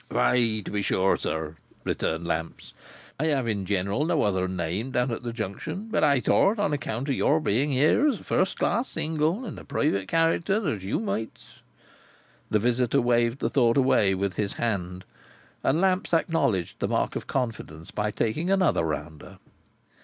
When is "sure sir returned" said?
0.81-2.25